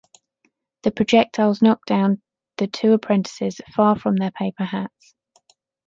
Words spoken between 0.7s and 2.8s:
The projectiles knocked down the